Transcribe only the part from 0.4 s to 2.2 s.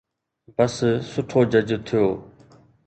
بس سٺو جج ٿيو.